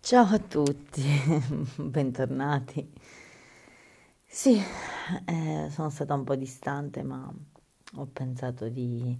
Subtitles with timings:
[0.00, 1.02] Ciao a tutti,
[1.78, 2.92] bentornati.
[4.24, 4.60] Sì,
[5.24, 7.32] eh, sono stata un po' distante, ma
[7.96, 9.16] ho pensato di,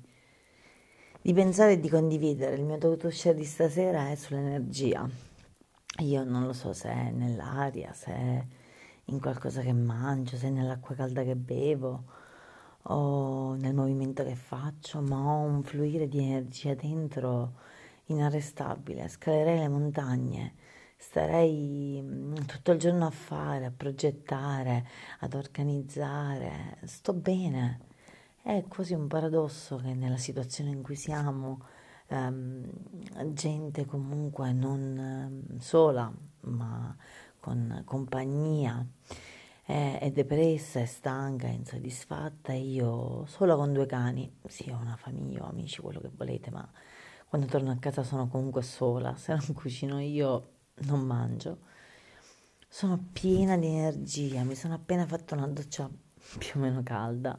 [1.22, 2.56] di pensare e di condividere.
[2.56, 5.08] Il mio dovuto uscire di stasera è sull'energia.
[6.00, 8.46] Io non lo so se è nell'aria, se è
[9.04, 12.04] in qualcosa che mangio, se è nell'acqua calda che bevo
[12.88, 17.52] o nel movimento che faccio, ma ho un fluire di energia dentro
[18.06, 19.08] inarrestabile.
[19.08, 20.54] Scalerei le montagne,
[20.96, 24.86] starei mm, tutto il giorno a fare, a progettare,
[25.20, 26.78] ad organizzare.
[26.84, 27.80] Sto bene.
[28.42, 31.60] È quasi un paradosso che nella situazione in cui siamo,
[32.08, 32.70] ehm,
[33.32, 36.96] gente comunque non ehm, sola, ma
[37.40, 38.84] con compagnia,
[39.62, 44.96] è, è depressa, è stanca, è insoddisfatta io solo con due cani, sì ho una
[44.96, 46.68] famiglia, ho amici, quello che volete, ma
[47.28, 50.50] quando torno a casa sono comunque sola, se non cucino io
[50.86, 51.58] non mangio.
[52.68, 55.90] Sono piena di energia, mi sono appena fatto una doccia
[56.38, 57.38] più o meno calda,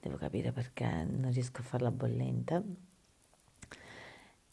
[0.00, 2.62] devo capire perché non riesco a farla bollente.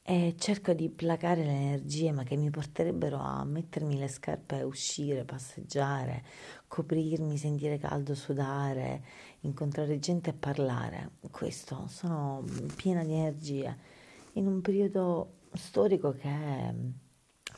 [0.05, 4.63] E cerco di placare le energie, ma che mi porterebbero a mettermi le scarpe e
[4.63, 6.23] uscire, passeggiare,
[6.67, 9.03] coprirmi, sentire caldo, sudare,
[9.41, 11.11] incontrare gente e parlare.
[11.31, 12.43] Questo, sono
[12.75, 14.01] piena di energie
[14.33, 16.73] in un periodo storico che è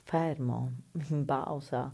[0.04, 0.72] fermo,
[1.10, 1.94] in pausa.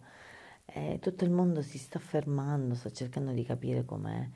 [0.65, 4.31] E tutto il mondo si sta fermando, sta cercando di capire come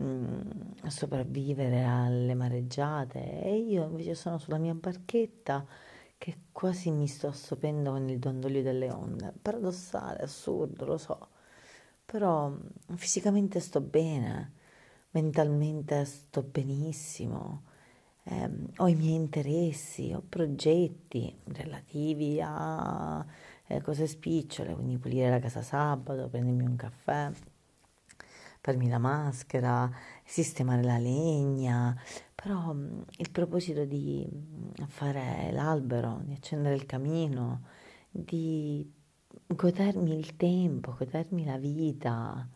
[0.00, 0.40] mm,
[0.86, 5.64] sopravvivere alle mareggiate e io invece sono sulla mia barchetta
[6.18, 9.32] che quasi mi sto assopendo con il dondolio delle onde.
[9.40, 11.28] Paradossale, assurdo, lo so,
[12.04, 14.52] però mm, fisicamente sto bene,
[15.10, 17.62] mentalmente sto benissimo.
[18.28, 23.24] Eh, ho i miei interessi, ho progetti relativi a
[23.68, 27.30] eh, cose spicciole, quindi pulire la casa sabato, prendermi un caffè,
[28.60, 29.88] farmi la maschera,
[30.24, 31.96] sistemare la legna,
[32.34, 37.62] però mm, il proposito di mm, fare l'albero, di accendere il camino,
[38.10, 38.92] di
[39.46, 42.48] godermi il tempo, godermi la vita,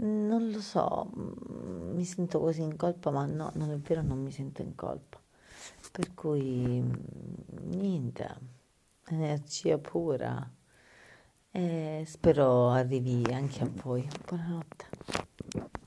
[0.00, 4.22] non lo so, mm, mi sento così in colpa, ma no, non è vero, non
[4.22, 5.18] mi sento in colpa.
[5.92, 6.82] Per cui
[7.64, 8.38] niente,
[9.08, 10.50] energia pura
[11.50, 14.08] e spero arrivi anche a voi.
[14.26, 15.09] Buonanotte.